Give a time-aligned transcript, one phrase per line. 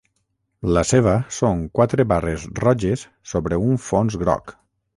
[0.77, 3.05] La seva són quatre barres roges
[3.35, 4.55] sobre un fons groc.